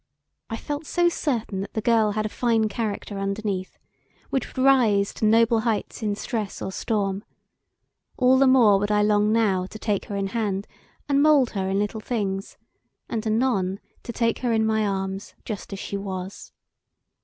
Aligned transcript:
I 0.49 0.57
felt 0.57 0.87
so 0.87 1.09
certain 1.09 1.61
that 1.61 1.73
the 1.75 1.79
girl 1.81 2.13
had 2.13 2.25
a 2.25 2.29
fine 2.29 2.67
character 2.69 3.19
underneath, 3.19 3.77
which 4.31 4.47
would 4.47 4.63
rise 4.65 5.13
to 5.13 5.25
noble 5.25 5.59
heights 5.59 6.01
in 6.01 6.15
stress 6.15 6.59
or 6.59 6.71
storm: 6.71 7.23
all 8.17 8.39
the 8.39 8.47
more 8.47 8.79
would 8.79 8.89
I 8.89 9.03
long 9.03 9.31
now 9.31 9.67
to 9.67 9.77
take 9.77 10.05
her 10.05 10.15
in 10.15 10.29
hand 10.33 10.65
and 11.07 11.21
mould 11.21 11.51
her 11.51 11.69
in 11.69 11.77
little 11.77 12.01
things, 12.01 12.57
and 13.09 13.27
anon 13.27 13.79
to 14.01 14.11
take 14.11 14.39
her 14.39 14.51
in 14.51 14.65
my 14.65 14.87
arms 14.87 15.35
just 15.45 15.71
as 15.71 15.77
she 15.77 15.97
was. 15.97 16.51